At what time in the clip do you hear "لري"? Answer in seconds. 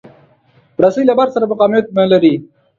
2.11-2.33